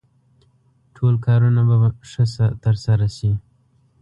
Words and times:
ټول 0.95 1.13
کارونه 1.25 1.61
به 1.67 1.75
ښه 2.09 2.23
ترسره 2.63 3.07
شي. 3.17 3.31